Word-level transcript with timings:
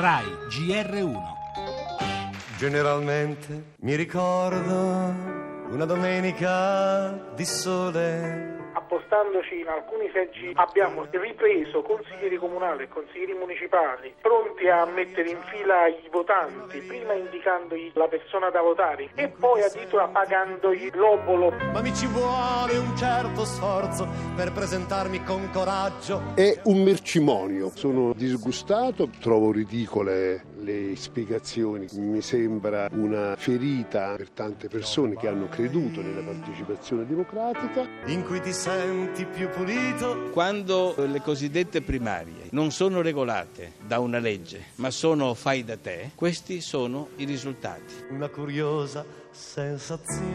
RAI 0.00 0.24
GR1. 0.48 1.20
Generalmente 2.56 3.74
mi 3.80 3.94
ricordo 3.96 5.14
una 5.68 5.84
domenica 5.84 7.32
di 7.36 7.44
sole 7.44 8.69
appostandoci 8.90 9.60
in 9.60 9.68
alcuni 9.68 10.10
seggi 10.12 10.50
abbiamo 10.56 11.06
ripreso 11.08 11.82
consiglieri 11.82 12.36
comunali 12.36 12.82
e 12.82 12.88
consiglieri 12.88 13.34
municipali 13.34 14.12
pronti 14.20 14.66
a 14.66 14.84
mettere 14.84 15.30
in 15.30 15.38
fila 15.46 15.86
i 15.86 16.08
votanti, 16.10 16.80
prima 16.80 17.12
indicandogli 17.12 17.92
la 17.94 18.08
persona 18.08 18.50
da 18.50 18.60
votare 18.60 19.10
e 19.14 19.28
poi 19.28 19.62
addirittura 19.62 20.08
pagandogli 20.08 20.90
l'obolo. 20.94 21.52
Ma 21.72 21.80
mi 21.80 21.94
ci 21.94 22.06
vuole 22.06 22.76
un 22.78 22.96
certo 22.96 23.44
sforzo 23.44 24.08
per 24.34 24.50
presentarmi 24.50 25.22
con 25.22 25.48
coraggio. 25.52 26.32
È 26.34 26.60
un 26.64 26.82
mercimonio. 26.82 27.70
Sono 27.72 28.12
disgustato, 28.12 29.08
trovo 29.20 29.52
ridicole 29.52 30.42
le 30.56 30.96
spiegazioni. 30.96 31.86
Mi 31.92 32.20
sembra 32.20 32.88
una 32.92 33.36
ferita 33.36 34.14
per 34.16 34.30
tante 34.30 34.68
persone 34.68 35.16
che 35.16 35.28
hanno 35.28 35.48
creduto 35.48 36.02
nella 36.02 36.22
partecipazione 36.22 37.06
democratica. 37.06 37.86
In 38.06 38.24
cui 38.24 38.40
ti 38.40 38.52
senti 38.80 39.26
più 39.26 39.50
pulito. 39.50 40.30
Quando 40.32 40.94
le 40.96 41.20
cosiddette 41.20 41.82
primarie 41.82 42.48
non 42.52 42.70
sono 42.70 43.02
regolate 43.02 43.74
da 43.86 43.98
una 43.98 44.18
legge, 44.18 44.68
ma 44.76 44.90
sono 44.90 45.34
fai 45.34 45.64
da 45.64 45.76
te, 45.76 46.12
questi 46.14 46.62
sono 46.62 47.10
i 47.16 47.24
risultati. 47.24 47.92
Una 48.08 48.28
curiosa 48.28 49.04
sensazione. 49.30 50.30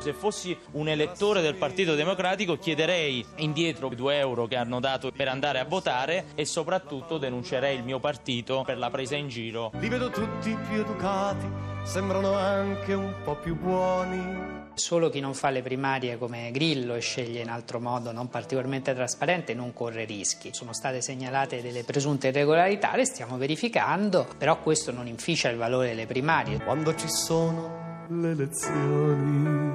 Se 0.00 0.14
fossi 0.14 0.56
un 0.72 0.88
elettore 0.88 1.42
del 1.42 1.56
Partito 1.56 1.94
Democratico 1.94 2.56
chiederei 2.56 3.22
indietro 3.36 3.92
i 3.92 3.94
due 3.94 4.16
euro 4.16 4.46
che 4.46 4.56
hanno 4.56 4.80
dato 4.80 5.12
per 5.12 5.28
andare 5.28 5.58
a 5.58 5.66
votare 5.66 6.28
e 6.34 6.46
soprattutto 6.46 7.18
denuncerei 7.18 7.76
il 7.76 7.84
mio 7.84 7.98
partito 8.00 8.62
per 8.64 8.78
la 8.78 8.88
presa 8.88 9.16
in 9.16 9.28
giro. 9.28 9.70
Li 9.78 9.90
vedo 9.90 10.08
tutti 10.08 10.56
più 10.66 10.80
educati, 10.80 11.46
sembrano 11.82 12.32
anche 12.32 12.94
un 12.94 13.12
po' 13.22 13.36
più 13.36 13.54
buoni. 13.56 14.68
Solo 14.72 15.10
chi 15.10 15.20
non 15.20 15.34
fa 15.34 15.50
le 15.50 15.60
primarie 15.60 16.16
come 16.16 16.50
Grillo 16.50 16.94
e 16.94 17.00
sceglie 17.00 17.42
in 17.42 17.50
altro 17.50 17.78
modo 17.78 18.10
non 18.10 18.30
particolarmente 18.30 18.94
trasparente 18.94 19.52
non 19.52 19.74
corre 19.74 20.06
rischi. 20.06 20.54
Sono 20.54 20.72
state 20.72 21.02
segnalate 21.02 21.60
delle 21.60 21.84
presunte 21.84 22.28
irregolarità, 22.28 22.96
le 22.96 23.04
stiamo 23.04 23.36
verificando, 23.36 24.26
però 24.38 24.58
questo 24.60 24.92
non 24.92 25.06
inficia 25.06 25.50
il 25.50 25.58
valore 25.58 25.88
delle 25.88 26.06
primarie. 26.06 26.62
Quando 26.64 26.94
ci 26.94 27.08
sono 27.10 28.06
le 28.08 28.30
elezioni. 28.30 29.69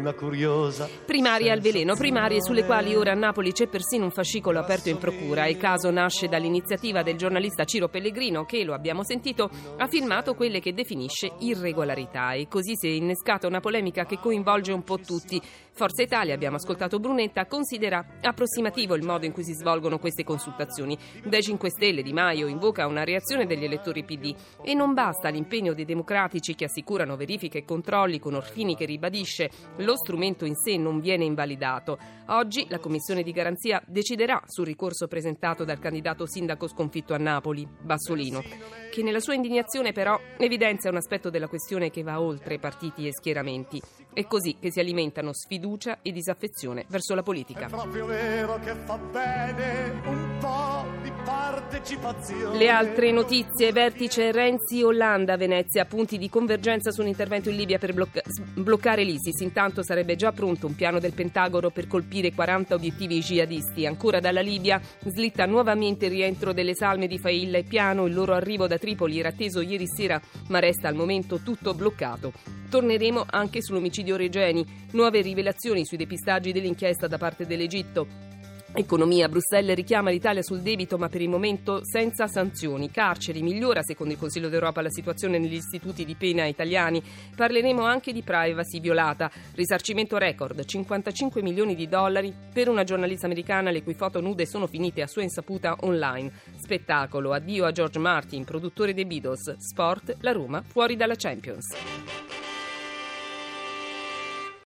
Una 0.00 0.14
curiosa 0.14 0.88
Primarie 1.04 1.50
al 1.50 1.60
veleno, 1.60 1.94
primarie 1.94 2.40
sulle 2.40 2.64
quali 2.64 2.94
ora 2.94 3.12
a 3.12 3.14
Napoli 3.14 3.52
c'è 3.52 3.66
persino 3.66 4.04
un 4.04 4.10
fascicolo 4.10 4.58
aperto 4.58 4.88
in 4.88 4.96
procura. 4.96 5.46
Il 5.46 5.58
caso 5.58 5.90
nasce 5.90 6.26
dall'iniziativa 6.26 7.02
del 7.02 7.18
giornalista 7.18 7.64
Ciro 7.64 7.88
Pellegrino 7.88 8.46
che, 8.46 8.64
lo 8.64 8.72
abbiamo 8.72 9.04
sentito, 9.04 9.50
ha 9.76 9.86
filmato 9.88 10.34
quelle 10.34 10.60
che 10.60 10.72
definisce 10.72 11.32
irregolarità 11.40 12.32
e 12.32 12.48
così 12.48 12.76
si 12.76 12.86
è 12.86 12.92
innescata 12.92 13.46
una 13.46 13.60
polemica 13.60 14.06
che 14.06 14.18
coinvolge 14.18 14.72
un 14.72 14.84
po' 14.84 14.98
tutti. 14.98 15.38
Forza 15.72 16.02
Italia, 16.02 16.34
abbiamo 16.34 16.56
ascoltato 16.56 16.98
Brunetta, 16.98 17.46
considera 17.46 18.04
approssimativo 18.22 18.94
il 18.94 19.04
modo 19.04 19.26
in 19.26 19.32
cui 19.32 19.44
si 19.44 19.52
svolgono 19.52 19.98
queste 19.98 20.24
consultazioni. 20.24 20.96
Dai 21.24 21.42
5 21.42 21.70
Stelle 21.70 22.02
Di 22.02 22.12
Maio 22.12 22.46
invoca 22.46 22.86
una 22.86 23.04
reazione 23.04 23.46
degli 23.46 23.64
elettori 23.64 24.04
PD 24.04 24.34
e 24.62 24.74
non 24.74 24.94
basta 24.94 25.28
l'impegno 25.28 25.74
dei 25.74 25.84
democratici 25.84 26.54
che 26.54 26.64
assicurano 26.64 27.16
verifiche 27.16 27.58
e 27.58 27.64
controlli 27.64 28.18
con 28.18 28.34
Orfini 28.34 28.76
che 28.76 28.84
ribadisce 28.84 29.50
lo 29.78 29.89
strumento 29.96 30.44
in 30.44 30.54
sé 30.54 30.76
non 30.76 31.00
viene 31.00 31.24
invalidato. 31.24 31.98
Oggi 32.26 32.66
la 32.68 32.78
Commissione 32.78 33.22
di 33.22 33.32
garanzia 33.32 33.82
deciderà 33.86 34.42
sul 34.46 34.66
ricorso 34.66 35.06
presentato 35.08 35.64
dal 35.64 35.78
candidato 35.78 36.26
sindaco 36.26 36.68
sconfitto 36.68 37.14
a 37.14 37.18
Napoli, 37.18 37.66
Bassolino, 37.80 38.42
che 38.90 39.02
nella 39.02 39.20
sua 39.20 39.34
indignazione 39.34 39.92
però 39.92 40.18
evidenzia 40.36 40.90
un 40.90 40.96
aspetto 40.96 41.30
della 41.30 41.48
questione 41.48 41.90
che 41.90 42.02
va 42.02 42.20
oltre 42.20 42.58
partiti 42.58 43.06
e 43.06 43.12
schieramenti. 43.12 43.80
È 44.12 44.26
così 44.26 44.56
che 44.58 44.72
si 44.72 44.80
alimentano 44.80 45.32
sfiducia 45.32 45.98
e 46.02 46.10
disaffezione 46.10 46.84
verso 46.88 47.14
la 47.14 47.22
politica. 47.22 47.66
È 47.66 47.68
proprio 47.68 48.06
vero 48.06 48.58
che 48.58 48.74
fa 48.74 48.96
bene 48.96 50.00
un 50.06 50.36
po' 50.40 50.84
di 51.02 51.10
partecipazione. 51.24 51.59
Le 52.52 52.68
altre 52.68 53.10
notizie, 53.10 53.72
vertice 53.72 54.32
Renzi-Hollanda 54.32 55.32
a 55.32 55.36
Venezia, 55.38 55.86
punti 55.86 56.18
di 56.18 56.28
convergenza 56.28 56.90
su 56.90 57.00
un 57.00 57.06
intervento 57.06 57.48
in 57.48 57.56
Libia 57.56 57.78
per 57.78 57.94
blocca- 57.94 58.20
bloccare 58.54 59.02
l'ISIS. 59.02 59.40
Intanto 59.40 59.82
sarebbe 59.82 60.14
già 60.14 60.30
pronto 60.30 60.66
un 60.66 60.74
piano 60.74 60.98
del 60.98 61.14
Pentagono 61.14 61.70
per 61.70 61.86
colpire 61.86 62.34
40 62.34 62.74
obiettivi 62.74 63.20
jihadisti. 63.20 63.86
Ancora 63.86 64.20
dalla 64.20 64.42
Libia 64.42 64.78
slitta 65.06 65.46
nuovamente 65.46 66.04
il 66.04 66.10
rientro 66.12 66.52
delle 66.52 66.74
salme 66.74 67.06
di 67.06 67.18
Failla 67.18 67.56
e 67.56 67.64
Piano. 67.64 68.06
Il 68.06 68.12
loro 68.12 68.34
arrivo 68.34 68.66
da 68.66 68.76
Tripoli 68.76 69.18
era 69.18 69.30
atteso 69.30 69.62
ieri 69.62 69.86
sera, 69.86 70.20
ma 70.48 70.58
resta 70.58 70.88
al 70.88 70.94
momento 70.94 71.40
tutto 71.40 71.72
bloccato. 71.72 72.32
Torneremo 72.68 73.24
anche 73.30 73.62
sull'omicidio 73.62 74.16
Regeni, 74.16 74.64
nuove 74.92 75.22
rivelazioni 75.22 75.86
sui 75.86 75.96
depistaggi 75.96 76.52
dell'inchiesta 76.52 77.06
da 77.06 77.16
parte 77.16 77.46
dell'Egitto. 77.46 78.29
Economia, 78.72 79.28
Bruxelles 79.28 79.74
richiama 79.74 80.10
l'Italia 80.10 80.42
sul 80.42 80.60
debito 80.60 80.96
ma 80.96 81.08
per 81.08 81.20
il 81.20 81.28
momento 81.28 81.80
senza 81.84 82.28
sanzioni. 82.28 82.88
Carceri, 82.88 83.42
migliora 83.42 83.82
secondo 83.82 84.12
il 84.12 84.18
Consiglio 84.18 84.48
d'Europa 84.48 84.80
la 84.80 84.90
situazione 84.90 85.38
negli 85.38 85.54
istituti 85.54 86.04
di 86.04 86.14
pena 86.14 86.46
italiani. 86.46 87.02
Parleremo 87.34 87.82
anche 87.82 88.12
di 88.12 88.22
privacy 88.22 88.78
violata. 88.78 89.28
Risarcimento 89.54 90.18
record, 90.18 90.64
55 90.64 91.42
milioni 91.42 91.74
di 91.74 91.88
dollari 91.88 92.32
per 92.52 92.68
una 92.68 92.84
giornalista 92.84 93.26
americana 93.26 93.72
le 93.72 93.82
cui 93.82 93.94
foto 93.94 94.20
nude 94.20 94.46
sono 94.46 94.68
finite 94.68 95.02
a 95.02 95.08
sua 95.08 95.22
insaputa 95.22 95.76
online. 95.80 96.30
Spettacolo, 96.56 97.32
addio 97.32 97.64
a 97.64 97.72
George 97.72 97.98
Martin, 97.98 98.44
produttore 98.44 98.94
dei 98.94 99.04
Beatles. 99.04 99.56
Sport, 99.56 100.18
la 100.20 100.30
Roma 100.30 100.62
fuori 100.62 100.94
dalla 100.94 101.16
Champions. 101.16 102.19